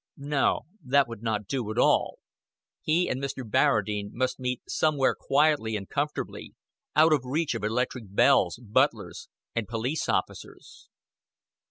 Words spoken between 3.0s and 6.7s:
and Mr. Barradine must meet somewhere quietly and comfortably,